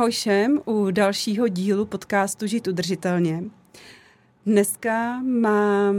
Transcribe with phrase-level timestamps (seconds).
[0.00, 3.44] Ahoj všem u dalšího dílu podcastu Žít udržitelně.
[4.46, 5.94] Dneska mám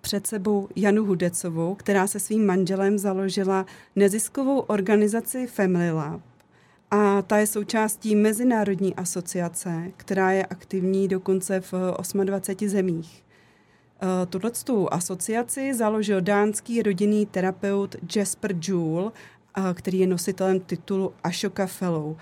[0.00, 6.20] před sebou Janu Hudecovou, která se svým manželem založila neziskovou organizaci Family Lab.
[6.90, 11.72] A ta je součástí mezinárodní asociace, která je aktivní dokonce v
[12.24, 13.24] 28 zemích.
[14.02, 19.10] Eh, Tuto asociaci založil dánský rodinný terapeut Jasper Joule,
[19.56, 22.16] eh, který je nositelem titulu Ashoka Fellow.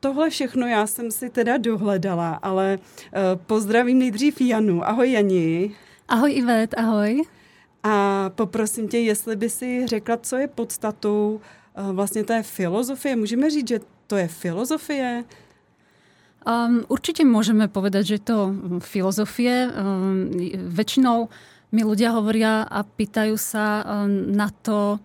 [0.00, 4.88] Tohle všechno já jsem si teda dohledala, ale uh, pozdravím nejdřív Janu.
[4.88, 5.76] Ahoj Jani.
[6.08, 7.22] Ahoj Ivet, ahoj.
[7.82, 11.40] A poprosím tě, jestli by si řekla, co je podstatou
[11.78, 13.16] uh, vlastně té filozofie.
[13.16, 15.24] Můžeme říct, že to je filozofie?
[16.40, 19.68] Um, určite môžeme povedať, že to filozofie.
[19.68, 20.32] Um,
[20.72, 21.28] väčšinou
[21.68, 24.96] mi ľudia hovoria a pýtajú sa um, na to,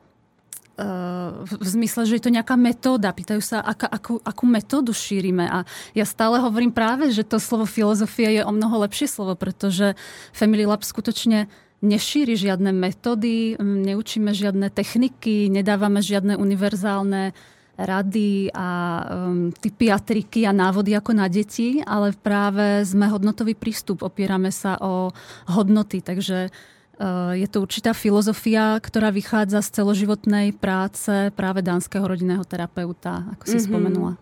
[1.45, 3.16] v zmysle, že je to nejaká metóda.
[3.16, 5.48] Pýtajú sa, aká, akú, akú metódu šírime.
[5.48, 5.64] A
[5.95, 9.96] ja stále hovorím práve, že to slovo filozofia je o mnoho lepšie slovo, pretože
[10.36, 11.48] Family Lab skutočne
[11.80, 17.31] nešíri žiadne metódy, neučíme žiadne techniky, nedávame žiadne univerzálne
[17.76, 18.68] rady a
[19.03, 24.48] um, typy a triky a návody ako na deti, ale práve sme hodnotový prístup, opierame
[24.48, 25.12] sa o
[25.52, 26.56] hodnoty, takže
[27.36, 33.58] je to určitá filozofia, ktorá vychádza z celoživotnej práce práve dánskeho rodinného terapeuta, ako si
[33.59, 33.68] mm-hmm.
[33.68, 34.14] spomenula.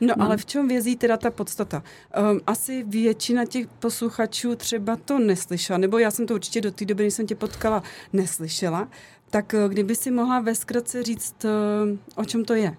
[0.00, 1.82] No, no ale v čem vězí teda ta podstata?
[2.10, 6.84] Um, asi většina těch posluchačů třeba to neslyšela, nebo já jsem to určitě do té
[6.84, 7.82] doby, než jsem tě potkala,
[8.12, 8.88] neslyšela.
[9.30, 12.76] Tak eh, kdyby si mohla ve zkratce říct, uh, o čem to je?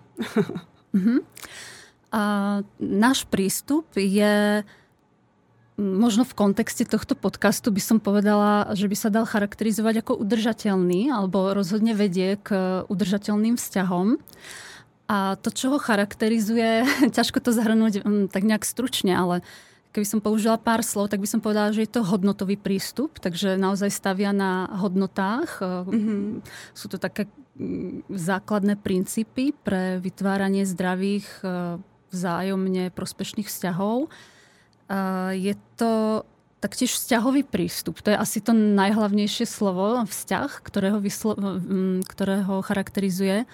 [0.93, 1.19] mm-hmm.
[2.11, 4.63] A náš prístup je
[5.79, 11.07] možno v kontexte tohto podcastu by som povedala, že by sa dal charakterizovať ako udržateľný
[11.07, 14.19] alebo rozhodne vedie k udržateľným vzťahom.
[15.09, 16.85] A to, čo ho charakterizuje,
[17.15, 19.41] ťažko to zhrnúť mm, tak nejak stručne, ale
[19.95, 23.57] keby som použila pár slov, tak by som povedala, že je to hodnotový prístup, takže
[23.57, 25.63] naozaj stavia na hodnotách.
[25.89, 26.45] Mm-hmm.
[26.77, 27.25] Sú to také
[27.55, 31.81] mm, základné princípy pre vytváranie zdravých, e,
[32.13, 34.11] vzájomne prospešných vzťahov
[35.37, 36.25] je to
[36.59, 38.03] taktiež vzťahový prístup.
[38.03, 41.39] To je asi to najhlavnejšie slovo, vzťah, ktorého, vyslo-
[42.03, 43.47] ktorého charakterizuje,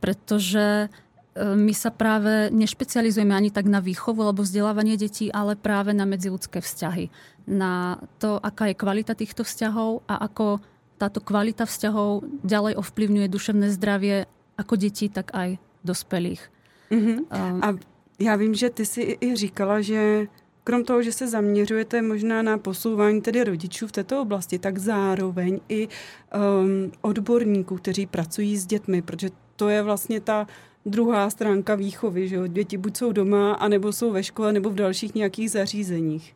[0.00, 0.88] pretože e,
[1.36, 6.64] my sa práve nešpecializujeme ani tak na výchovu alebo vzdelávanie detí, ale práve na medziludské
[6.64, 7.12] vzťahy.
[7.44, 10.64] Na to, aká je kvalita týchto vzťahov a ako
[10.96, 14.24] táto kvalita vzťahov ďalej ovplyvňuje duševné zdravie
[14.56, 16.40] ako detí, tak aj dospelých.
[16.88, 17.76] Um, a
[18.18, 20.26] já vím, že ty si i říkala, že
[20.64, 25.60] krom toho, že se zaměřujete možná na posouvání tedy rodičů v této oblasti, tak zároveň
[25.68, 30.46] i um, odborníků, kteří pracují s dětmi, protože to je vlastně ta
[30.86, 35.14] druhá stránka výchovy, že děti buď jsou doma, anebo jsou ve škole, nebo v dalších
[35.14, 36.34] nějakých zařízeních.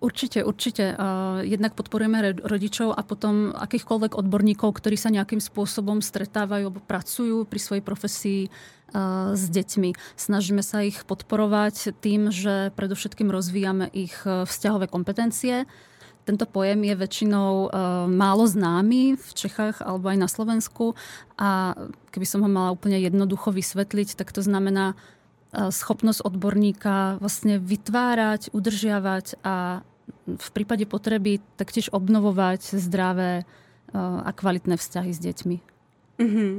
[0.00, 0.96] Určite, určite.
[1.44, 7.60] Jednak podporujeme rodičov a potom akýchkoľvek odborníkov, ktorí sa nejakým spôsobom stretávajú alebo pracujú pri
[7.60, 8.40] svojej profesii
[9.34, 9.94] s deťmi.
[10.18, 15.64] Snažíme sa ich podporovať tým, že predovšetkým rozvíjame ich e, vzťahové kompetencie.
[16.26, 17.68] Tento pojem je väčšinou e,
[18.10, 20.98] málo známy v Čechách alebo aj na Slovensku
[21.38, 21.74] a
[22.10, 28.50] keby som ho mala úplne jednoducho vysvetliť, tak to znamená e, schopnosť odborníka vlastne vytvárať,
[28.50, 29.86] udržiavať a
[30.26, 33.44] v prípade potreby taktiež obnovovať zdravé
[33.96, 35.56] a kvalitné vzťahy s deťmi.
[36.22, 36.52] Mm-hmm.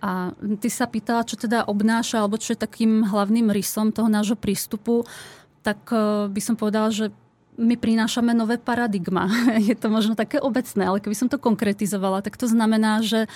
[0.00, 4.36] A ty sa pýtala, čo teda obnáša, alebo čo je takým hlavným rysom toho nášho
[4.40, 5.04] prístupu,
[5.60, 5.92] tak
[6.32, 7.12] by som povedala, že
[7.60, 9.28] my prinášame nové paradigma.
[9.68, 13.28] Je to možno také obecné, ale keby som to konkretizovala, tak to znamená, že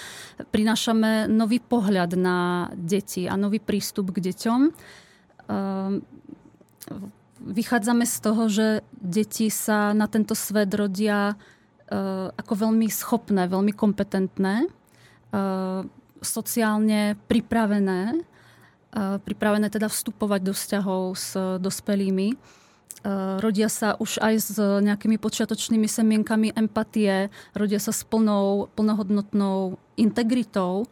[0.49, 4.61] prinášame nový pohľad na deti a nový prístup k deťom
[7.45, 8.67] vychádzame z toho, že
[9.15, 15.87] deti sa na tento svet rodia uh, ako veľmi schopné, veľmi kompetentné, uh,
[16.19, 22.35] sociálne pripravené, uh, pripravené teda vstupovať do vzťahov s dospelými
[23.39, 30.89] rodia sa už aj s nejakými počiatočnými semienkami empatie, rodia sa s plnou, plnohodnotnou integritou.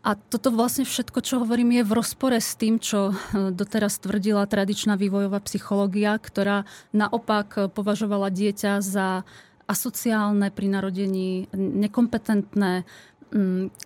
[0.00, 4.96] A toto vlastne všetko, čo hovorím, je v rozpore s tým, čo doteraz tvrdila tradičná
[4.96, 6.64] vývojová psychológia, ktorá
[6.96, 9.28] naopak považovala dieťa za
[9.70, 12.82] asociálne pri narodení, nekompetentné,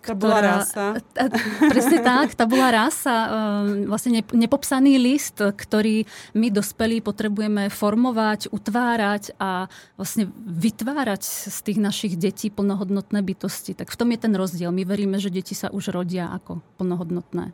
[0.01, 0.97] tabula rása.
[1.73, 9.69] Presne tak, tabula rása, ehm, vlastne nepopsaný list, ktorý my dospelí potrebujeme formovať, utvárať a
[9.95, 13.77] vlastne vytvárať z tých našich detí plnohodnotné bytosti.
[13.77, 14.73] Tak v tom je ten rozdiel.
[14.73, 17.53] My veríme, že deti sa už rodia ako plnohodnotné.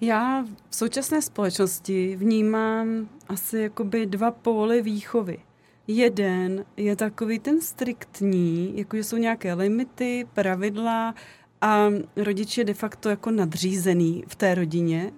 [0.00, 5.38] Já v současné společnosti vnímám asi jakoby dva póly výchovy.
[5.86, 11.14] Jeden je takový ten striktní, jakože jsou nějaké limity, pravidla
[11.60, 15.12] a rodič je de facto jako nadřízený v té rodině.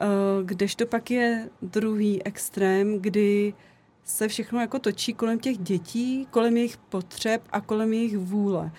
[0.00, 0.06] Eh,
[0.44, 3.54] kdežto pak je druhý extrém, kdy
[4.04, 8.72] se všechno jako točí kolem těch dětí, kolem jejich potřeb a kolem jejich vůle.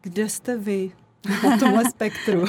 [0.00, 0.92] Kde jste vy
[1.44, 2.48] na tomhle spektru?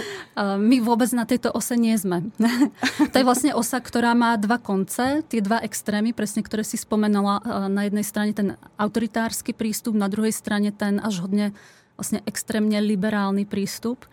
[0.62, 2.30] My vôbec na tejto ose nie sme.
[3.12, 7.68] to je vlastne osa, ktorá má dva konce, tie dva extrémy, presne ktoré si spomenula.
[7.70, 11.54] Na jednej strane ten autoritársky prístup, na druhej strane ten až hodne
[11.98, 14.06] vlastne extrémne liberálny prístup.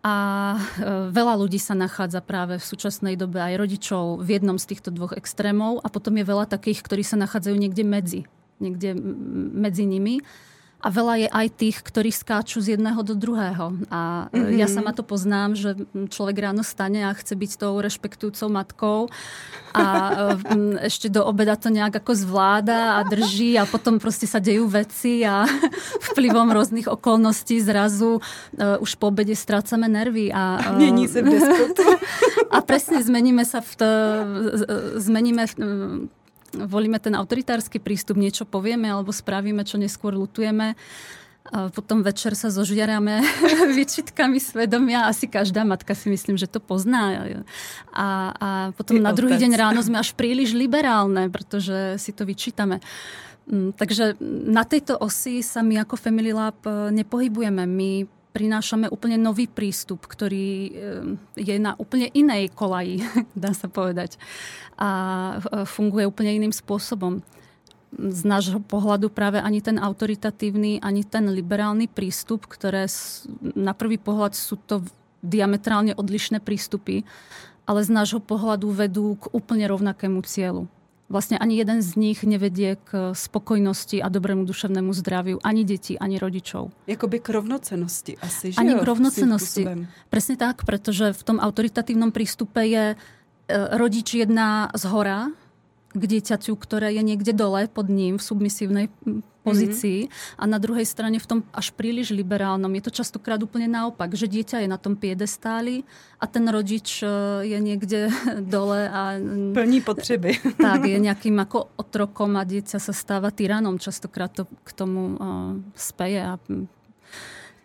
[0.00, 4.72] A e, veľa ľudí sa nachádza práve v súčasnej dobe aj rodičov v jednom z
[4.72, 8.20] týchto dvoch extrémov a potom je veľa takých, ktorí sa nachádzajú niekde medzi,
[8.64, 8.96] niekde
[9.52, 10.24] medzi nimi
[10.80, 13.76] a veľa je aj tých, ktorí skáču z jedného do druhého.
[13.92, 14.56] A mm-hmm.
[14.56, 15.76] ja sama to poznám, že
[16.08, 19.12] človek ráno stane a chce byť tou rešpektujúcou matkou
[19.76, 19.84] a
[20.34, 24.66] e, ešte do obeda to nejak ako zvláda a drží a potom proste sa dejú
[24.66, 25.44] veci a
[26.12, 30.32] vplyvom rôznych okolností zrazu uh, už po obede strácame nervy.
[30.32, 31.36] A, uh, Mení sa v
[32.54, 33.70] A presne zmeníme sa v...
[33.78, 33.88] To,
[34.98, 35.52] zmeníme v,
[36.54, 40.74] volíme ten autoritársky prístup, niečo povieme alebo spravíme, čo neskôr lutujeme.
[41.50, 43.24] A potom večer sa zožiarame
[43.78, 45.08] výčitkami svedomia.
[45.08, 47.26] Asi každá matka si myslím, že to pozná.
[47.90, 48.06] A,
[48.36, 49.48] a potom Ty na druhý otec.
[49.48, 52.78] deň ráno sme až príliš liberálne, pretože si to vyčítame.
[53.50, 54.14] Mm, takže
[54.46, 57.66] na tejto osi sa my ako Family Lab e, nepohybujeme.
[57.66, 60.72] My prinášame úplne nový prístup, ktorý eh,
[61.38, 63.02] je na úplne inej kolaji,
[63.38, 64.16] dá sa povedať.
[64.78, 64.88] A
[65.38, 67.22] eh, funguje úplne iným spôsobom.
[67.90, 72.86] Z nášho pohľadu práve ani ten autoritatívny, ani ten liberálny prístup, ktoré
[73.58, 74.86] na prvý pohľad sú to
[75.26, 77.02] diametrálne odlišné prístupy,
[77.66, 80.70] ale z nášho pohľadu vedú k úplne rovnakému cieľu
[81.10, 86.22] vlastne ani jeden z nich nevedie k spokojnosti a dobrému duševnému zdraviu ani detí, ani
[86.22, 86.70] rodičov.
[86.86, 89.62] Jakoby k rovnocenosti asi, že Ani jo, k rovnocenosti.
[90.06, 92.96] Presne tak, pretože v tom autoritatívnom prístupe je e,
[93.74, 95.34] rodič jedná z hora
[95.90, 98.86] k dieťaťu, ktoré je niekde dole pod ním v submisívnej
[99.40, 100.40] pozícii mm-hmm.
[100.40, 104.28] a na druhej strane v tom až príliš liberálnom je to častokrát úplne naopak, že
[104.28, 105.82] dieťa je na tom piedestáli
[106.20, 107.08] a ten rodič e,
[107.48, 108.12] je niekde
[108.54, 109.16] dole a...
[109.56, 110.36] Plní potřeby.
[110.60, 113.80] Tak, je nejakým ako otrokom a dieťa sa stáva tyranom.
[113.80, 116.36] Častokrát to k tomu uh, speje a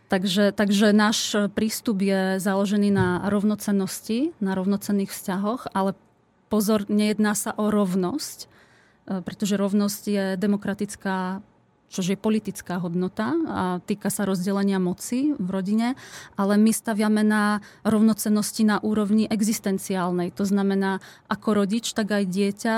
[0.05, 5.97] Takže, takže náš prístup je založený na rovnocennosti, na rovnocenných vzťahoch, ale
[6.45, 8.47] pozor, nejedná sa o rovnosť, e,
[9.25, 11.41] pretože rovnosť je demokratická
[11.95, 15.87] čo je politická hodnota a týka sa rozdelenia moci v rodine,
[16.35, 20.35] ale my staviame na rovnocenosti na úrovni existenciálnej.
[20.35, 20.99] To znamená,
[21.31, 22.75] ako rodič, tak aj dieťa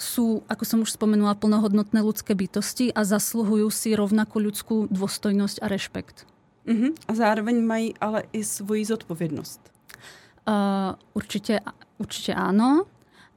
[0.00, 5.66] sú, ako som už spomenula, plnohodnotné ľudské bytosti a zasluhujú si rovnakú ľudskú dôstojnosť a
[5.70, 6.26] rešpekt.
[6.64, 6.96] Uh-huh.
[7.06, 9.60] A zároveň mají ale i svoji zodpovednosť.
[10.44, 11.60] Uh, určite,
[12.00, 12.88] určite áno.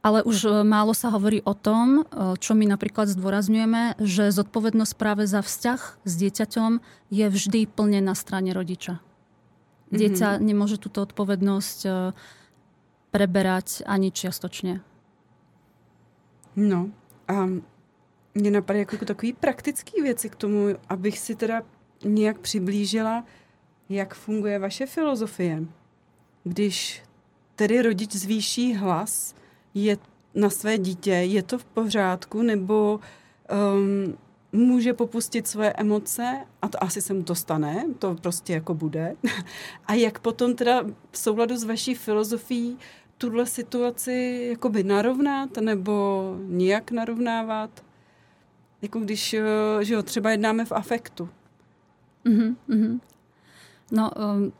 [0.08, 4.94] Ale už e, málo sa hovorí o tom, e, čo my napríklad zdôrazňujeme, že zodpovednosť
[4.96, 6.80] práve za vzťah s dieťaťom
[7.12, 9.04] je vždy plne na strane rodiča.
[9.92, 10.48] Dieťa mm-hmm.
[10.48, 11.90] nemôže túto odpovednosť e,
[13.12, 14.80] preberať ani čiastočne.
[16.56, 16.90] No
[17.28, 17.48] a
[18.36, 21.62] mě napadají jako takový praktický věci k tomu, abych si teda
[22.04, 23.24] nějak přiblížila,
[23.90, 25.64] jak funguje vaše filozofie.
[26.44, 27.04] Když
[27.56, 29.36] tedy rodič zvýší hlas,
[29.84, 29.98] je
[30.36, 33.00] na své dítě, je to v pořádku, nebo
[33.74, 34.17] um,
[34.51, 39.15] může popustit svoje emoce a to asi se mu to stane, to prostě jako bude.
[39.86, 42.77] A jak potom teda v souladu s vaší filozofií
[43.17, 47.84] tuhle situaci jakoby narovnat nebo nijak narovnávat?
[48.81, 49.43] Jako když, eh,
[49.81, 51.29] že jo, třeba jednáme v afektu.
[52.25, 53.00] Mm-hmm.
[53.91, 54.53] No, um,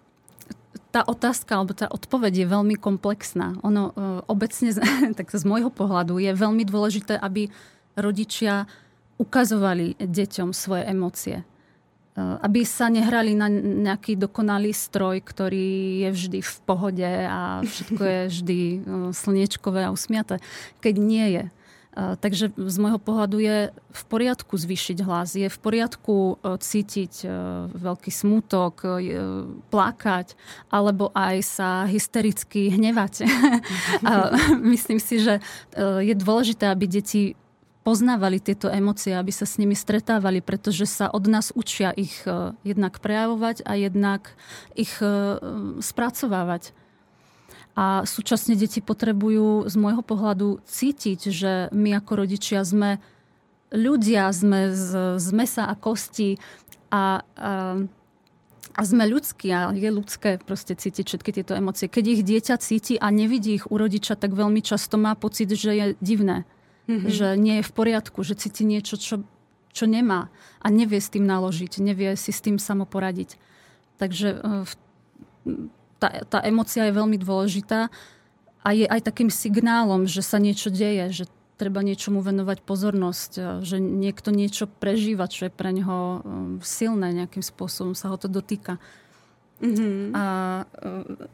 [0.98, 3.54] tá tá otázka alebo tá odpoveď je veľmi komplexná.
[3.62, 4.74] Ono uh, obecne,
[5.18, 7.54] tak z môjho pohľadu, je veľmi dôležité, aby
[7.94, 8.66] rodičia
[9.22, 11.38] ukazovali deťom svoje emócie.
[12.18, 18.02] Uh, aby sa nehrali na nejaký dokonalý stroj, ktorý je vždy v pohode a všetko
[18.02, 18.78] je vždy uh,
[19.14, 20.42] slniečkové a usmiaté.
[20.82, 21.46] Keď nie je.
[21.98, 27.28] Takže z môjho pohľadu je v poriadku zvýšiť hlas, je v poriadku e, cítiť e,
[27.74, 28.90] veľký smútok, e,
[29.74, 30.38] plakať,
[30.70, 33.26] alebo aj sa hystericky hnevať.
[34.78, 35.42] Myslím si, že
[35.78, 37.34] je dôležité, aby deti
[37.82, 42.14] poznávali tieto emócie, aby sa s nimi stretávali, pretože sa od nás učia ich
[42.62, 44.38] jednak prejavovať a jednak
[44.76, 44.92] ich
[45.80, 46.78] spracovávať.
[47.78, 52.98] A súčasne deti potrebujú z môjho pohľadu cítiť, že my ako rodičia sme
[53.70, 56.42] ľudia, sme z, z mesa a kosti
[56.90, 57.78] a, a,
[58.74, 61.86] a sme ľudskí a je ľudské proste cítiť všetky tieto emócie.
[61.86, 65.72] Keď ich dieťa cíti a nevidí ich u rodiča, tak veľmi často má pocit, že
[65.78, 66.50] je divné.
[66.90, 67.14] Mm-hmm.
[67.14, 69.22] Že nie je v poriadku, že cíti niečo, čo,
[69.70, 73.38] čo nemá a nevie s tým naložiť, nevie si s tým samoporadiť.
[74.00, 74.72] Takže e, v,
[76.00, 77.90] tá, tá emocia je veľmi dôležitá
[78.64, 81.26] a je aj takým signálom, že sa niečo deje, že
[81.58, 87.42] treba niečomu venovať pozornosť, že niekto niečo prežíva, čo je pre neho um, silné, nejakým
[87.42, 88.78] spôsobom sa ho to dotýka.
[89.58, 90.14] Mm-hmm.
[90.14, 90.24] A
[90.64, 91.26] uh,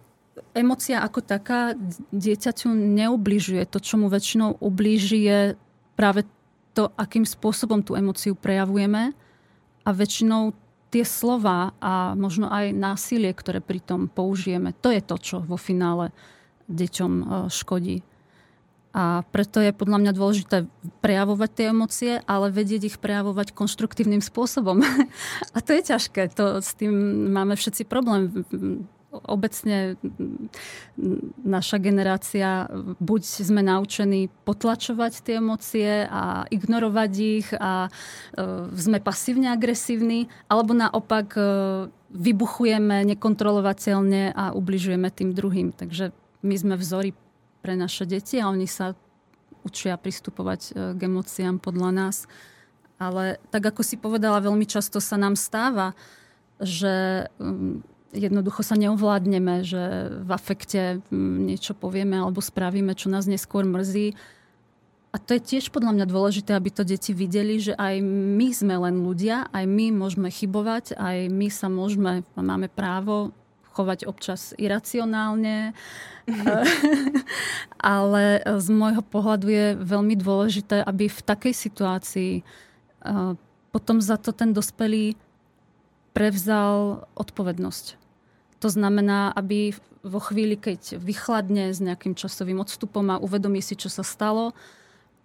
[0.56, 1.76] emocia ako taká
[2.16, 3.68] dieťaťu neubližuje.
[3.68, 5.40] To, čo mu väčšinou ublíži, je
[6.00, 6.24] práve
[6.72, 9.14] to, akým spôsobom tú emociu prejavujeme
[9.84, 10.56] a väčšinou
[10.94, 15.58] tie slova a možno aj násilie, ktoré pri tom použijeme, to je to, čo vo
[15.58, 16.14] finále
[16.70, 18.06] deťom e, škodí.
[18.94, 20.70] A preto je podľa mňa dôležité
[21.02, 24.86] prejavovať tie emócie, ale vedieť ich prejavovať konštruktívnym spôsobom.
[25.56, 26.30] A to je ťažké.
[26.38, 26.94] To, s tým
[27.34, 28.46] máme všetci problém
[29.30, 29.96] obecne
[31.46, 32.66] naša generácia,
[32.98, 37.90] buď sme naučení potlačovať tie emócie a ignorovať ich a e,
[38.74, 41.42] sme pasívne agresívni, alebo naopak e,
[42.14, 45.74] vybuchujeme nekontrolovateľne a ubližujeme tým druhým.
[45.74, 47.14] Takže my sme vzory
[47.62, 48.98] pre naše deti a oni sa
[49.64, 52.18] učia pristupovať e, k emóciám podľa nás.
[52.98, 55.98] Ale tak ako si povedala, veľmi často sa nám stáva,
[56.62, 57.28] že
[58.14, 59.82] jednoducho sa neovládneme, že
[60.24, 64.14] v afekte mm, niečo povieme alebo spravíme, čo nás neskôr mrzí.
[65.14, 68.76] A to je tiež podľa mňa dôležité, aby to deti videli, že aj my sme
[68.82, 73.30] len ľudia, aj my môžeme chybovať, aj my sa môžeme, máme právo
[73.78, 75.74] chovať občas iracionálne.
[77.78, 82.34] Ale z môjho pohľadu je veľmi dôležité, aby v takej situácii
[83.74, 85.18] potom za to ten dospelý
[86.14, 88.03] prevzal odpovednosť.
[88.64, 89.76] To znamená, aby
[90.08, 94.56] vo chvíli, keď vychladne s nejakým časovým odstupom a uvedomí si, čo sa stalo,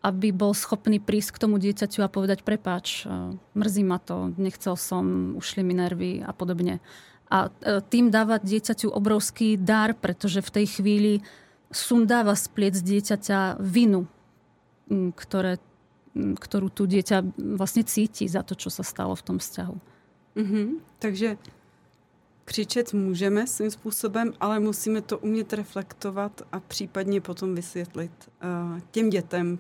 [0.03, 4.75] aby bol schopný prísť k tomu dieťaťu a povedať prepáč, e, mrzí ma to, nechcel
[4.75, 6.83] som, ušli mi nervy a podobne.
[7.31, 11.13] A e, tým dáva dieťaťu obrovský dar, pretože v tej chvíli
[11.71, 14.07] sundáva z pliec dieťaťa vinu,
[15.15, 15.63] ktoré,
[16.15, 17.23] ktorú tu dieťa
[17.59, 19.77] vlastne cíti za to, čo sa stalo v tom vzťahu.
[20.39, 20.67] Mm-hmm.
[21.03, 21.29] Takže
[22.49, 28.13] křičet můžeme svým způsobem, ale musíme to umět reflektovat a případně potom vysvětlit
[28.43, 29.59] uh, těm dětem,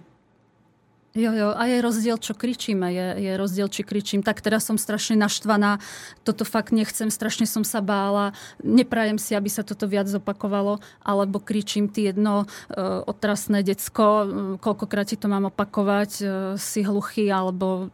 [1.16, 2.92] Jo, jo, a je rozdiel, čo kričíme.
[2.92, 5.80] Je, je rozdiel, či kričím, tak teraz som strašne naštvaná,
[6.23, 11.42] toto fakt nechcem, strašne som sa bála, neprajem si, aby sa toto viac zopakovalo, alebo
[11.42, 14.25] kričím, ty jedno uh, otrasné decko, uh,
[14.62, 16.28] koľkokrát ti to mám opakovať, uh,
[16.61, 17.90] si hluchý, alebo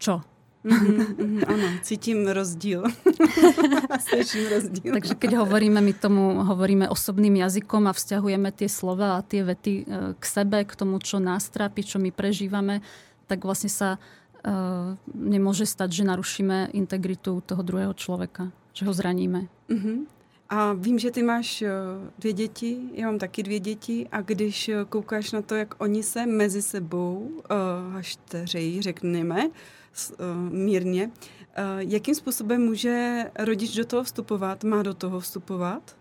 [0.00, 0.22] čo?
[0.64, 2.88] Mm-hmm, áno, cítim rozdiel.
[4.08, 4.92] Slyším rozdiel.
[4.96, 9.72] Takže keď hovoríme, my tomu hovoríme osobným jazykom a vzťahujeme tie slova a tie vety
[9.76, 9.84] e,
[10.16, 12.80] k sebe, k tomu, čo nás trápi, čo my prežívame,
[13.28, 19.48] tak vlastne sa uh, nemôže stať, že narušíme integritu toho druhého človeka, že ho zraníme.
[19.72, 19.98] Mm-hmm.
[20.52, 21.72] A vím, že ty máš e,
[22.20, 26.26] dvě děti, já mám taky dvě děti a když koukáš na to, jak oni se
[26.26, 29.83] mezi sebou uh, hašteřejí, řekneme, Eh,
[30.50, 31.10] mírně.
[31.54, 34.64] Eh, jakým způsobem může rodič do toho vstupovat?
[34.64, 35.96] Má do toho vstupovat?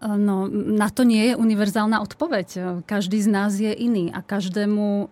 [0.00, 2.58] Eh, no, na to nie je univerzálna odpoveď.
[2.86, 5.08] Každý z nás je iný a každému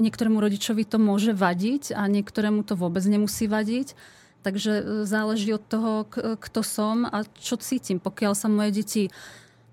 [0.00, 3.92] niektorému rodičovi to môže vadiť a niektorému to vôbec nemusí vadiť.
[4.40, 5.92] Takže záleží od toho,
[6.40, 8.00] kto som a čo cítim.
[8.00, 9.02] Pokiaľ sa moje deti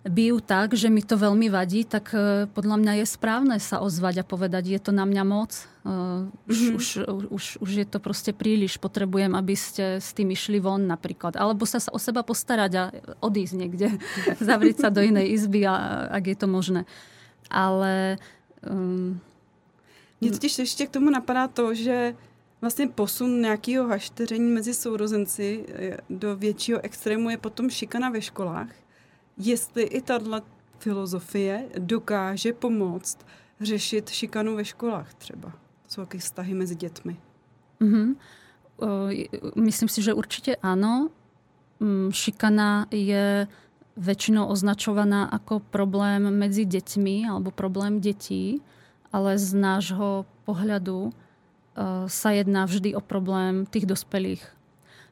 [0.03, 4.23] bijú tak, že mi to veľmi vadí, tak uh, podľa mňa je správne sa ozvať
[4.23, 5.55] a povedať, je to na mňa moc.
[5.83, 6.75] Uh, mm-hmm.
[6.75, 6.85] už,
[7.31, 8.75] už, už je to proste príliš.
[8.79, 11.39] Potrebujem, aby ste s tým išli von napríklad.
[11.39, 12.83] Alebo sa o seba postarať a
[13.23, 13.87] odísť niekde.
[14.43, 16.81] Zavrieť sa do inej izby, a, ak je to možné.
[17.47, 18.19] Ale...
[18.63, 19.19] Um,
[20.19, 22.15] totiž ještě k tomu napadá to, že
[22.61, 28.82] vlastně posun nějakého hašteření mezi sourozenci eh, do většího extrému je potom šikana ve školách.
[29.37, 30.41] Jestli i tahle
[30.79, 33.25] filozofie dokáže pomoct
[33.61, 35.51] řešit šikanu ve školách třeba.
[35.87, 37.17] Jsou jaké vztahy mezi dětmi.
[37.81, 38.15] Mm-hmm.
[39.55, 41.13] Myslím si, že určite áno.
[41.79, 43.47] Mm, šikana je
[43.93, 48.65] väčšinou označovaná ako problém medzi deťmi alebo problém detí,
[49.13, 51.13] ale z nášho pohľadu
[51.73, 54.45] Eh, sa jedná vždy o problém tých dospelých.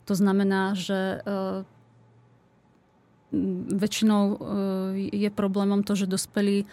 [0.05, 1.65] To znamená, že eh,
[3.71, 4.37] väčšinou eh,
[5.15, 6.67] je problémom to, že dospelí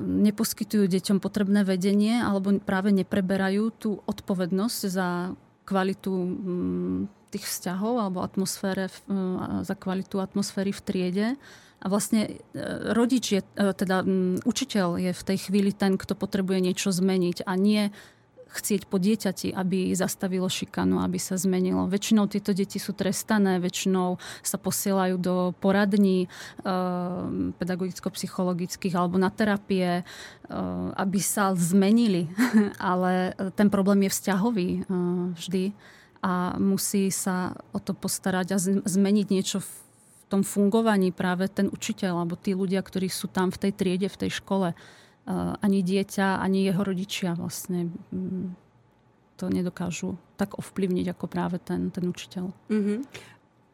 [0.00, 5.34] neposkytujú deťom potrebné vedenie alebo práve nepreberajú tú odpovednosť za
[5.68, 6.98] kvalitu mm,
[7.34, 8.86] tých vzťahov alebo atmosfére,
[9.66, 11.28] za kvalitu atmosféry v triede.
[11.82, 12.40] A vlastne
[12.94, 17.52] rodič je, teda mm, učiteľ je v tej chvíli ten, kto potrebuje niečo zmeniť a
[17.58, 17.90] nie
[18.54, 21.90] chcieť po dieťati, aby zastavilo šikanu, aby sa zmenilo.
[21.90, 26.28] Väčšinou tieto deti sú trestané, väčšinou sa posielajú do poradní e,
[27.58, 30.02] pedagogicko-psychologických alebo na terapie, e,
[30.94, 32.30] aby sa zmenili.
[32.78, 34.80] Ale ten problém je vzťahový e,
[35.34, 35.64] vždy
[36.24, 38.58] a musí sa o to postarať a
[38.88, 39.70] zmeniť niečo v
[40.32, 44.20] tom fungovaní práve ten učiteľ alebo tí ľudia, ktorí sú tam v tej triede, v
[44.24, 44.72] tej škole.
[45.24, 48.52] Eh, ani dieťa, ani jeho rodičia vlastne mm,
[49.40, 52.52] to nedokážu tak ovplyvniť ako práve ten, ten učiteľ.
[52.68, 52.98] Mm-hmm.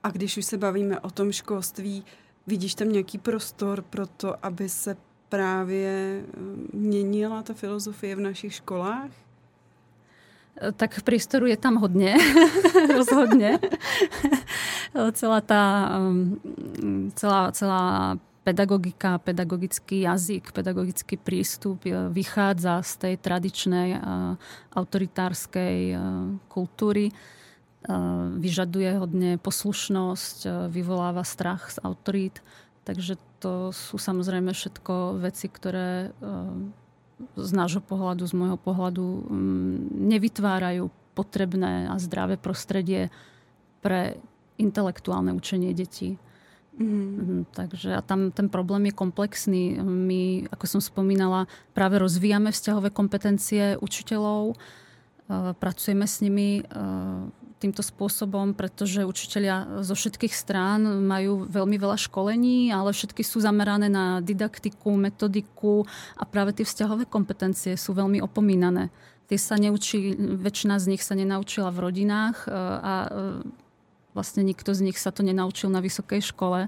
[0.03, 2.05] A když už se bavíme o tom školství,
[2.47, 4.97] vidíš tam nějaký prostor pro to, aby se
[5.29, 9.11] právě eh, měnila ta filozofie v našich školách?
[10.55, 12.15] Eh, tak priestoru je tam hodne,
[12.95, 13.59] rozhodne.
[15.19, 24.01] celá tá, mm, celá, celá pedagogika, pedagogický jazyk, pedagogický prístup vychádza z tej tradičnej
[24.73, 25.95] autoritárskej
[26.49, 27.13] kultúry.
[28.41, 32.41] Vyžaduje hodne poslušnosť, vyvoláva strach z autorít.
[32.85, 36.13] Takže to sú samozrejme všetko veci, ktoré
[37.37, 39.29] z nášho pohľadu, z môjho pohľadu
[40.01, 43.13] nevytvárajú potrebné a zdravé prostredie
[43.85, 44.17] pre
[44.57, 46.17] intelektuálne učenie detí.
[46.81, 47.45] Mm.
[47.53, 49.77] Takže a tam ten problém je komplexný.
[49.85, 51.45] My, ako som spomínala,
[51.77, 54.57] práve rozvíjame vzťahové kompetencie učiteľov,
[55.61, 56.65] pracujeme s nimi
[57.61, 63.93] týmto spôsobom, pretože učiteľia zo všetkých strán majú veľmi veľa školení, ale všetky sú zamerané
[63.93, 65.85] na didaktiku, metodiku
[66.17, 68.89] a práve tie vzťahové kompetencie sú veľmi opomínané.
[69.29, 72.49] Tie sa neučí, väčšina z nich sa nenaučila v rodinách
[72.81, 72.95] a
[74.15, 76.67] Vlastne nikto z nich sa to nenaučil na vysokej škole.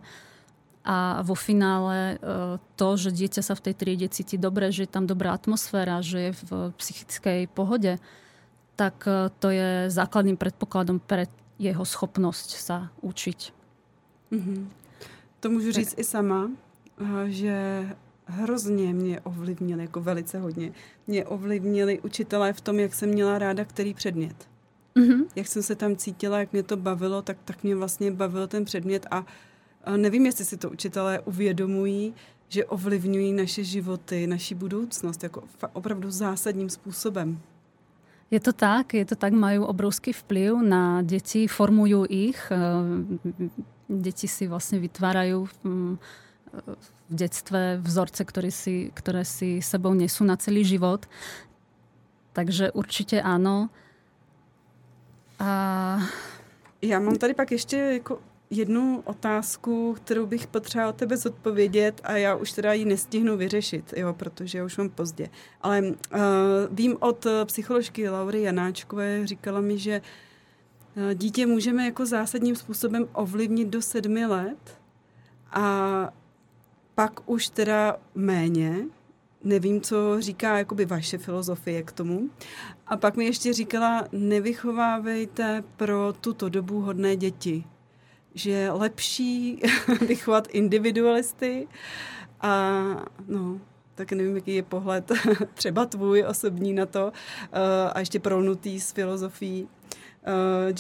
[0.83, 2.27] A vo finále e,
[2.75, 6.19] to, že dieťa sa v tej triede cíti dobre, že je tam dobrá atmosféra, že
[6.19, 8.03] je v psychickej pohode,
[8.75, 11.31] tak e, to je základným predpokladom pre
[11.63, 13.41] jeho schopnosť sa učiť.
[14.35, 14.61] Mm-hmm.
[15.41, 16.51] To můžu říct i sama,
[16.99, 17.87] e, že
[18.27, 20.73] hrozně mě ovlivnili, jako velice hodně,
[21.07, 24.52] mě ovlivnili učitelé v tom, jak jsem měla ráda který předmět.
[24.97, 25.25] Mm-hmm.
[25.37, 28.65] Jak jsem se tam cítila, jak mě to bavilo, tak, tak mě vlastně bavil ten
[28.65, 29.25] předmět a,
[29.97, 32.15] nevím, jestli si to učitelé uvědomují,
[32.49, 37.41] že ovlivňují naše životy, naši budoucnost jako opravdu zásadním způsobem.
[38.31, 42.41] Je to tak, je to tak, majú obrovský vplyv na deti, formujú ich.
[42.49, 42.57] Eh,
[43.93, 45.95] deti si vlastne vytvárajú mm,
[47.09, 51.05] v detstve vzorce, ktoré si, ktoré si sebou nesú na celý život.
[52.33, 53.69] Takže určite áno.
[55.43, 55.99] A
[56.83, 58.19] já mám tady pak ještě jako
[58.51, 63.95] jednu otázku, kterou bych potřebovala od tebe zodpovědět a já už teda ji nestihnu vyřešit,
[63.97, 65.29] jo, protože už mám pozdě.
[65.61, 66.21] Ale uh,
[66.71, 70.03] vím od psycholožky Laury Janáčkové, říkala mi, že
[70.97, 74.79] uh, dítě můžeme jako zásadním způsobem ovlivnit do sedmi let
[75.51, 76.09] a
[76.95, 78.77] pak už teda méně,
[79.45, 82.31] nevím, co říká jakoby vaše filozofie k tomu.
[82.87, 87.65] A pak mi ještě říkala, nevychovávejte pro tuto dobu hodné děti.
[88.35, 89.61] Že je lepší
[90.09, 91.69] vychovat individualisty
[92.41, 92.83] a
[93.29, 93.61] no,
[93.95, 95.13] tak nevím, jaký je pohled
[95.55, 97.13] třeba tvůj osobní na to uh,
[97.93, 99.69] a ještě prolnutý s filozofií uh,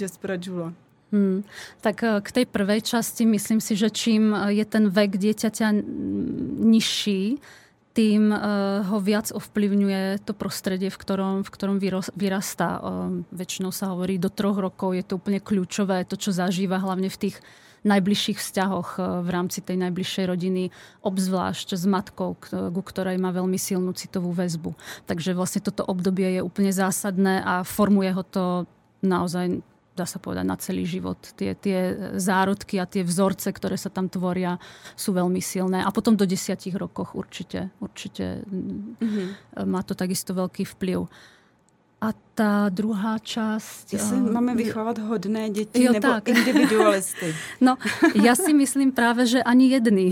[0.00, 0.72] Jaspera Jula.
[1.12, 1.44] Hmm.
[1.80, 5.68] Tak k tej prvej časti myslím si, že čím je ten vek dieťaťa
[6.64, 7.36] nižší,
[7.92, 11.76] tým uh, ho viac ovplyvňuje to prostredie, v ktorom, v ktorom
[12.16, 12.80] vyrastá.
[12.80, 17.12] Uh, väčšinou sa hovorí, do troch rokov je to úplne kľúčové, to, čo zažíva hlavne
[17.12, 17.36] v tých
[17.84, 20.72] najbližších vzťahoch uh, v rámci tej najbližšej rodiny,
[21.04, 22.32] obzvlášť s matkou,
[22.72, 24.72] ku ktorej má veľmi silnú citovú väzbu.
[25.04, 28.64] Takže vlastne toto obdobie je úplne zásadné a formuje ho to
[29.04, 29.60] naozaj
[29.92, 31.20] dá sa povedať, na celý život.
[31.36, 34.56] Tie, tie zárodky a tie vzorce, ktoré sa tam tvoria,
[34.96, 35.84] sú veľmi silné.
[35.84, 39.68] A potom do desiatich rokoch určite, určite mm-hmm.
[39.68, 41.04] má to takisto veľký vplyv.
[42.02, 43.94] A tá druhá časť...
[43.94, 46.34] Jestli uh, máme vychovať hodné deti jo, nebo tak.
[46.34, 47.30] individualisty.
[47.66, 47.78] No,
[48.18, 50.10] ja si myslím práve, že ani jedný.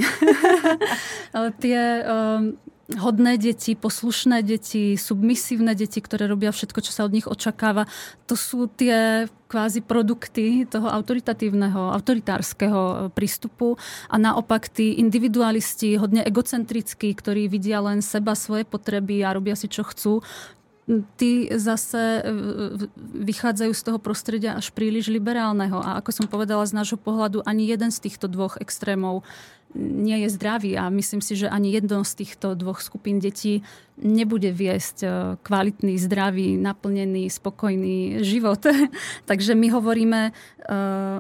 [1.63, 2.55] Tie um,
[2.99, 7.87] hodné deti, poslušné deti, submisívne deti, ktoré robia všetko, čo sa od nich očakáva.
[8.27, 13.75] To sú tie kvázi produkty toho autoritatívneho, autoritárskeho e, prístupu
[14.07, 19.67] a naopak tí individualisti, hodne egocentrickí, ktorí vidia len seba, svoje potreby a robia si,
[19.67, 20.23] čo chcú,
[21.17, 22.23] tí zase e,
[22.99, 25.79] vychádzajú z toho prostredia až príliš liberálneho.
[25.79, 29.23] A ako som povedala, z nášho pohľadu ani jeden z týchto dvoch extrémov
[29.79, 33.63] nie je zdravý a myslím si, že ani jedno z týchto dvoch skupín detí
[34.03, 35.09] nebude viesť e,
[35.47, 38.67] kvalitný, zdravý, naplnený, spokojný život.
[39.31, 40.33] Takže my hovoríme, e,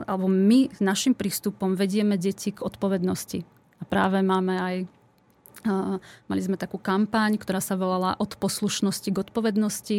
[0.02, 3.46] alebo my našim prístupom vedieme deti k odpovednosti.
[3.80, 4.76] A práve máme aj
[6.28, 9.98] Mali sme takú kampaň, ktorá sa volala Od poslušnosti k odpovednosti.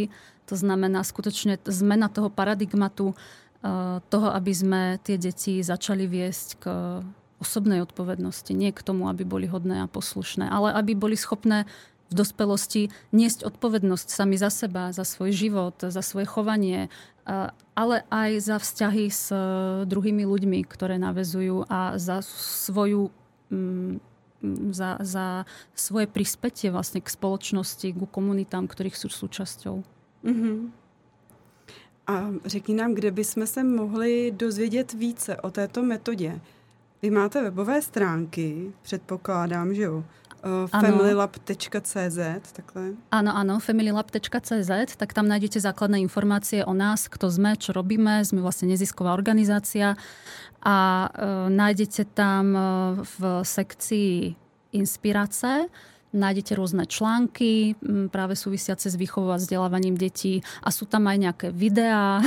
[0.50, 3.14] To znamená skutočne zmena toho paradigmatu,
[4.10, 6.66] toho, aby sme tie deti začali viesť k
[7.38, 8.54] osobnej odpovednosti.
[8.54, 11.70] Nie k tomu, aby boli hodné a poslušné, ale aby boli schopné
[12.12, 16.92] v dospelosti niesť odpovednosť sami za seba, za svoj život, za svoje chovanie,
[17.72, 19.32] ale aj za vzťahy s
[19.88, 23.08] druhými ľuďmi, ktoré navezujú a za svoju
[23.48, 24.11] mm,
[24.72, 29.84] za, za svoje prispätie vlastne k spoločnosti, k komunitám, ktorých sú súčasťou.
[30.26, 30.58] Mm-hmm.
[32.08, 32.14] A
[32.46, 36.42] řekni nám, kde bychom se mohli dozvědět více o této metodě.
[37.02, 40.04] Vy máte webové stránky, předpokládám, že jo?
[40.42, 42.18] Uh, familylab.cz,
[42.58, 42.98] takhle.
[43.14, 48.26] Áno, áno, familylab.cz, tak tam nájdete základné informácie o nás, kto sme, čo robíme.
[48.26, 49.94] Sme vlastne nezisková organizácia
[50.66, 50.78] a
[51.08, 52.64] uh, nájdete tam uh,
[53.06, 54.34] v sekcii
[54.74, 55.70] inspirace
[56.12, 57.76] nájdete rôzne články
[58.12, 62.20] práve súvisiace s výchovou a vzdelávaním detí a sú tam aj nejaké videá.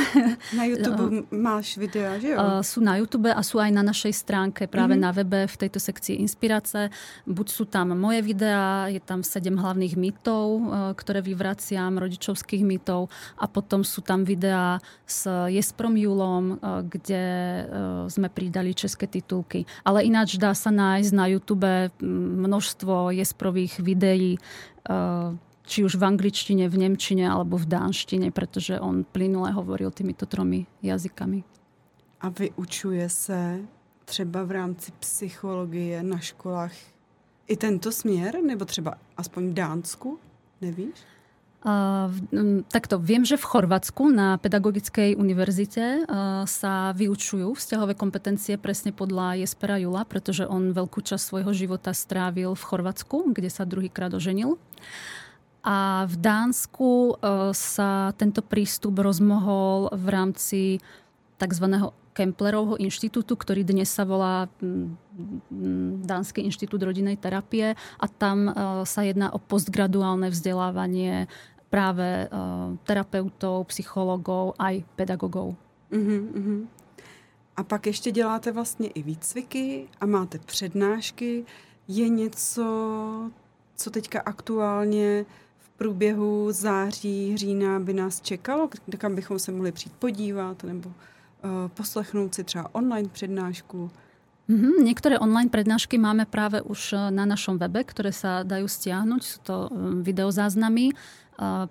[0.56, 2.64] Na YouTube máš videá, že jo?
[2.64, 5.04] Sú na YouTube a sú aj na našej stránke, práve mm-hmm.
[5.04, 6.88] na webe v tejto sekcii Inspirace.
[7.28, 10.62] Buď sú tam moje videá, je tam sedem hlavných mýtov, e,
[10.96, 17.62] ktoré vyvraciam, rodičovských mýtov a potom sú tam videá s Jesprom Julom, e, kde e,
[18.08, 19.68] sme pridali české titulky.
[19.84, 21.92] Ale ináč dá sa nájsť na YouTube
[22.44, 28.80] množstvo Jesprových tých videí eh, či už v angličtine, v nemčine alebo v dánštine, pretože
[28.80, 31.44] on plynule hovoril týmito tromi jazykami.
[32.20, 33.60] A vyučuje se
[34.04, 36.72] třeba v rámci psychologie na školách
[37.46, 40.18] i tento směr, nebo třeba aspoň v Dánsku,
[40.60, 40.94] nevíš?
[41.64, 49.40] Takto, viem, že v Chorvátsku na Pedagogickej univerzite uh, sa vyučujú vzťahové kompetencie presne podľa
[49.40, 54.60] Jespera Jula, pretože on veľkú časť svojho života strávil v Chorvátsku, kde sa druhýkrát oženil.
[55.64, 60.60] A v Dánsku uh, sa tento prístup rozmohol v rámci
[61.40, 61.64] tzv.
[62.14, 64.46] Kemplerovho inštitútu, ktorý dnes sa volá
[66.06, 68.54] Dánsky inštitút rodinej terapie a tam
[68.86, 71.26] sa jedná o postgraduálne vzdelávanie
[71.74, 75.58] práve uh, terapeutov, psychologov, aj pedagogov.
[75.90, 76.66] Uh-huh, uh-huh.
[77.56, 81.44] A pak ještě děláte vlastně i výcviky a máte přednášky.
[81.88, 82.64] Je něco,
[83.76, 85.26] co teďka aktuálně
[85.58, 90.94] v průběhu září, října by nás čekalo, kam bychom se mohli přijít podívat nebo uh,
[91.74, 93.90] poslechnout si třeba online přednášku?
[94.44, 94.84] Mm-hmm.
[94.84, 99.22] Niektoré online prednášky máme práve už eh, na našom webe, ktoré sa dajú stiahnuť.
[99.24, 99.56] Sú to
[100.04, 100.92] videozáznamy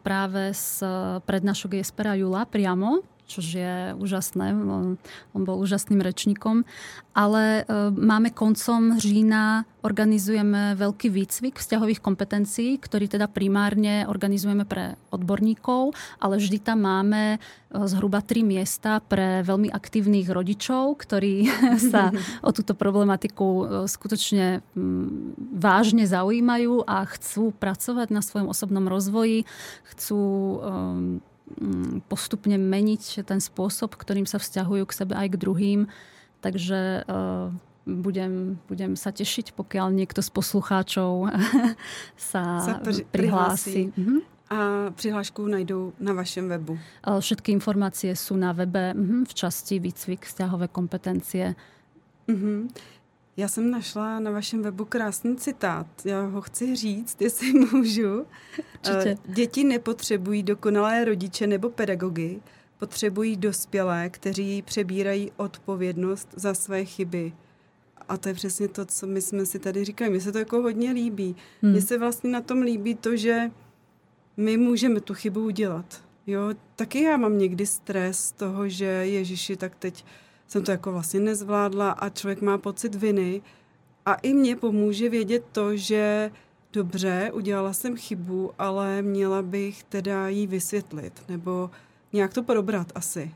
[0.03, 0.83] práve z
[1.23, 2.99] prednášok Jespera Jula priamo,
[3.39, 4.53] čo je úžasné.
[4.53, 4.99] On,
[5.33, 6.67] on bol úžasným rečníkom.
[7.13, 14.97] Ale e, máme koncom října, organizujeme veľký výcvik vzťahových kompetencií, ktorý teda primárne organizujeme pre
[15.13, 17.37] odborníkov, ale vždy tam máme e,
[17.85, 21.45] zhruba tri miesta pre veľmi aktívnych rodičov, ktorí
[21.93, 22.09] sa
[22.41, 24.65] o túto problematiku e, skutočne
[25.53, 29.45] vážne zaujímajú a chcú pracovať na svojom osobnom rozvoji,
[29.93, 30.21] chcú
[30.65, 31.32] mm,
[32.07, 35.79] postupne meniť ten spôsob, ktorým sa vzťahujú k sebe aj k druhým.
[36.43, 37.07] Takže
[37.85, 41.31] budem, budem sa tešiť, pokiaľ niekto z poslucháčov
[42.31, 43.91] sa, sa pri, prihlási.
[43.95, 44.17] Mhm.
[44.53, 46.77] A přihlášku najdou na vašem webu?
[47.01, 51.57] Všetky informácie sú na webe mhm, v časti výcvik vzťahové kompetencie.
[52.27, 52.59] Mm-hmm.
[53.37, 55.87] Já jsem našla na vašem webu krásný citát.
[56.05, 58.25] Já ho chci říct, jestli můžu.
[58.75, 59.17] Určitě.
[59.25, 62.41] Děti nepotřebují dokonalé rodiče nebo pedagogy,
[62.79, 67.33] potřebují dospělé, kteří přebírají odpovědnost za své chyby.
[68.07, 70.11] A to je přesně to, co my jsme si tady říkali.
[70.11, 71.35] Mně se to jako hodně líbí.
[71.61, 71.71] Hmm.
[71.71, 73.51] Mně se vlastně na tom líbí to, že
[74.37, 76.03] my můžeme tu chybu udělat.
[76.27, 80.05] Jo, taky já mám někdy stres toho, že Ježiši, tak teď
[80.53, 83.41] jsem to jako vlastně nezvládla a člověk má pocit viny.
[84.05, 86.31] A i mě pomůže vědět to, že
[86.73, 91.69] dobře, udělala jsem chybu, ale měla bych teda jí vysvětlit nebo
[92.13, 93.31] nějak to probrat asi.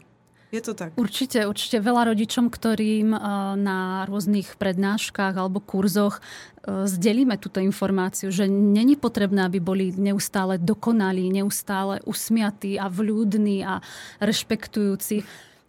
[0.52, 0.96] Je to tak?
[0.96, 3.20] Určite, určite veľa rodičom, ktorým eh,
[3.60, 10.56] na rôznych prednáškach alebo kurzoch eh, zdelíme túto informáciu, že není potrebné, aby boli neustále
[10.56, 13.84] dokonalí, neustále usmiatí a vľúdni a
[14.24, 15.28] rešpektujúci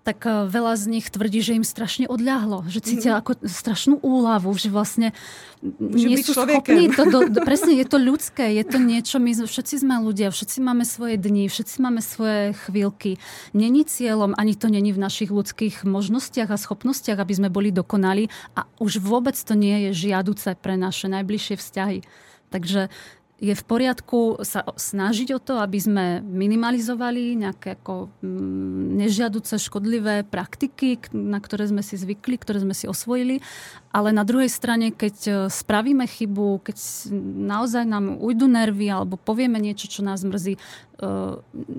[0.09, 3.19] tak eh, veľa z nich tvrdí, že im strašne odľahlo, že cítia mm.
[3.21, 5.13] ako strašnú úlavu, že vlastne
[5.61, 6.89] Môže nie sú schopní.
[6.97, 10.65] To do, do, presne, je to ľudské, je to niečo, my všetci sme ľudia, všetci
[10.65, 13.19] máme svoje dni, všetci máme svoje chvíľky.
[13.53, 18.31] Není cieľom, ani to není v našich ľudských možnostiach a schopnostiach, aby sme boli dokonali
[18.55, 22.01] a už vôbec to nie je žiaduce pre naše najbližšie vzťahy.
[22.49, 22.89] Takže
[23.39, 30.27] je v poriadku sa snažiť o to, aby sme minimalizovali nejaké ako mm, nežiaduce, škodlivé
[30.27, 33.39] praktiky, na ktoré sme si zvykli, ktoré sme si osvojili.
[33.95, 36.77] Ale na druhej strane, keď e, spravíme chybu, keď
[37.47, 40.59] naozaj nám ujdu nervy alebo povieme niečo, čo nás mrzí,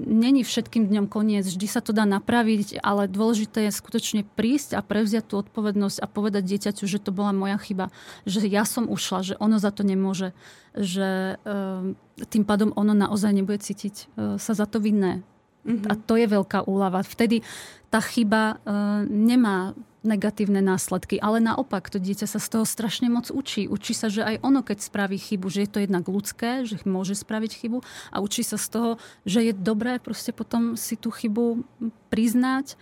[0.08, 4.82] není všetkým dňom koniec, vždy sa to dá napraviť, ale dôležité je skutočne prísť a
[4.82, 7.92] prevziať tú odpovednosť a povedať dieťaťu, že to bola moja chyba,
[8.24, 10.32] že ja som ušla, že ono za to nemôže,
[10.72, 11.92] že uh,
[12.32, 15.20] tým pádom ono naozaj nebude cítiť uh, sa za to vinné.
[15.68, 15.92] Mm-hmm.
[15.92, 17.04] A to je veľká úlava.
[17.04, 17.44] Vtedy
[17.92, 18.62] tá chyba
[19.10, 21.20] nemá negatívne následky.
[21.20, 23.68] Ale naopak, to dieťa sa z toho strašne moc učí.
[23.68, 27.20] Učí sa, že aj ono, keď spraví chybu, že je to jednak ľudské, že môže
[27.20, 27.84] spraviť chybu
[28.16, 28.92] a učí sa z toho,
[29.28, 31.68] že je dobré proste potom si tú chybu
[32.08, 32.80] priznať,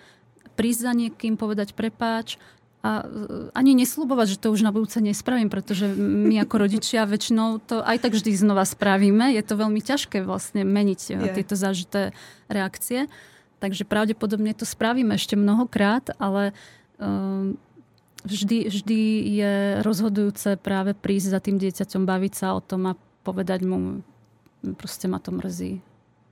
[0.54, 2.38] prísť za niekým, povedať prepáč,
[2.86, 3.04] a
[3.58, 8.00] ani neslubovať, že to už na budúce nespravím, pretože my ako rodičia väčšinou to aj
[8.00, 9.34] tak vždy znova spravíme.
[9.34, 11.34] Je to veľmi ťažké vlastne meniť je.
[11.36, 12.14] tieto zažité
[12.48, 13.10] reakcie.
[13.58, 16.86] Takže pravdepodobne to spravíme ešte mnohokrát, ale Ehm,
[18.24, 19.00] vždy, vždy
[19.40, 24.02] je rozhodujúce práve prísť za tým dieťaťom, baviť sa o tom a povedať mu,
[24.76, 25.82] proste ma to mrzí.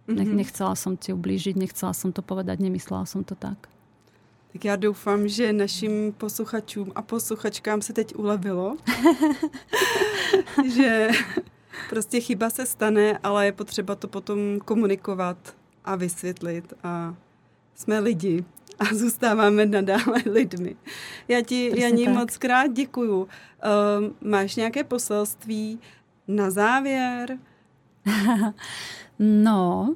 [0.06, 0.38] Mm-hmm.
[0.38, 3.58] Nechcela som ti ublížiť, nechcela som to povedať, nemyslela som to tak.
[4.54, 8.78] Tak já doufám, že našim posluchačům a posluchačkám se teď ulevilo,
[10.75, 11.10] že
[11.89, 15.38] prostě chyba se stane, ale je potřeba to potom komunikovat
[15.86, 17.15] a vysvětlit a
[17.75, 18.45] jsme lidi
[18.80, 20.76] a zůstáváme nadále lidmi.
[21.28, 22.14] Já ti, Přesně Janí, tak.
[22.14, 23.22] moc krát děkuju.
[23.22, 23.28] Uh,
[24.22, 25.80] máš nějaké poselství
[26.28, 27.38] na závěr?
[29.20, 29.96] no,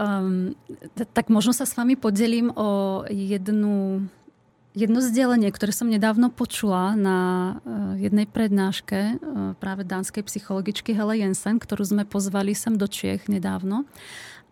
[0.00, 0.54] um,
[1.12, 4.08] tak možno sa s vami podelím o jednu
[4.72, 11.20] Jedno zdelenie, ktoré som nedávno počula na uh, jednej prednáške uh, práve dánskej psychologičky Hele
[11.20, 13.84] Jensen, ktorú sme pozvali sem do Čiech nedávno.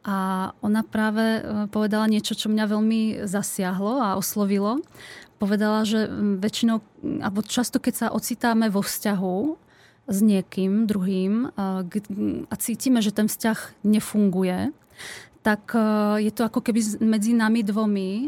[0.01, 4.81] A ona práve e, povedala niečo, čo mňa veľmi zasiahlo a oslovilo.
[5.37, 6.09] Povedala, že
[6.41, 6.81] väčšinou,
[7.21, 9.37] alebo často keď sa ocitáme vo vzťahu
[10.11, 11.55] s niekým druhým
[12.51, 14.75] a cítime, že ten vzťah nefunguje,
[15.41, 15.81] tak e,
[16.29, 18.27] je to ako keby medzi nami dvomi e,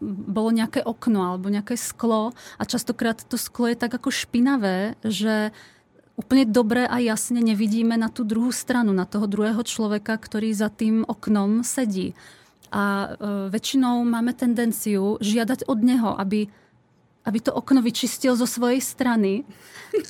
[0.00, 5.52] bolo nejaké okno alebo nejaké sklo a častokrát to sklo je tak ako špinavé, že
[6.16, 10.68] úplne dobre a jasne nevidíme na tú druhú stranu, na toho druhého človeka, ktorý za
[10.68, 12.12] tým oknom sedí.
[12.72, 13.08] A e,
[13.52, 16.48] väčšinou máme tendenciu žiadať od neho, aby,
[17.24, 19.44] aby to okno vyčistil zo svojej strany.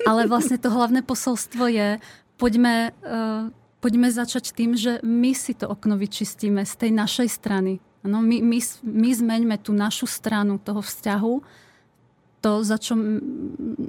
[0.07, 1.99] Ale vlastne to hlavné posolstvo je,
[2.38, 3.51] poďme, e,
[3.83, 7.83] poďme začať tým, že my si to okno vyčistíme z tej našej strany.
[8.03, 11.35] Ano, my, my, my zmeňme tú našu stranu toho vzťahu,
[12.43, 12.99] to, za čo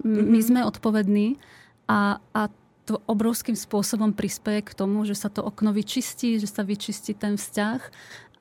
[0.05, 1.41] my sme odpovední
[1.87, 2.41] a, a
[2.83, 7.39] to obrovským spôsobom prispieje k tomu, že sa to okno vyčistí, že sa vyčistí ten
[7.39, 7.79] vzťah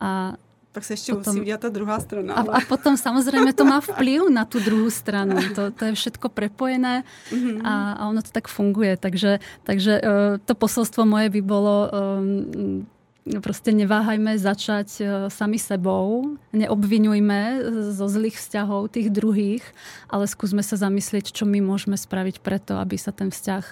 [0.02, 0.34] a
[0.72, 2.32] tak sa ešte potom, musí udiať tá druhá strana.
[2.32, 2.48] Ale...
[2.48, 5.36] A, a potom samozrejme to má vplyv na tú druhú stranu.
[5.52, 7.60] To, to je všetko prepojené mm-hmm.
[7.60, 8.96] a, a ono to tak funguje.
[8.96, 12.88] Takže, takže uh, to posolstvo moje by bolo um,
[13.22, 17.62] Proste neváhajme začať e, sami sebou, neobvinujme
[17.94, 19.62] zo zlých vzťahov tých druhých,
[20.10, 23.62] ale skúsme sa zamyslieť, čo my môžeme spraviť preto, aby sa ten vzťah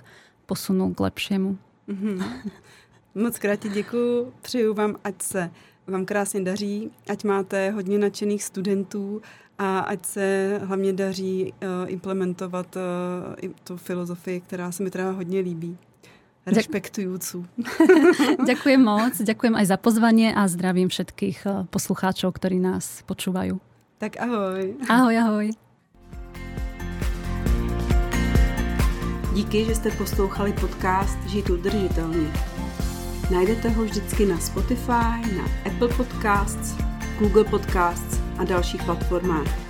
[0.47, 1.59] posunul k lepšiemu.
[1.91, 2.17] Mm-hmm.
[3.15, 3.85] Moc krát ti
[4.43, 5.51] přeju vám, ať se
[5.87, 9.23] vám krásně daří, ať máte hodně nadšených studentů
[9.59, 15.41] a ať se hlavně daří uh, implementovat uh, tu filozofii, která se mi teda hodně
[15.41, 15.79] líbí.
[16.47, 17.45] Rešpektujúcu.
[18.51, 23.61] ďakujem moc, ďakujem aj za pozvanie a zdravím všetkých eh, poslucháčov, ktorí nás počúvajú.
[24.01, 24.81] Tak ahoj.
[24.89, 25.47] Ahoj, ahoj.
[29.35, 32.33] Díky, že jste poslouchali podcast Žít udržitelně.
[33.31, 36.75] Najdete ho vždycky na Spotify, na Apple Podcasts,
[37.19, 39.70] Google Podcasts a dalších platformách.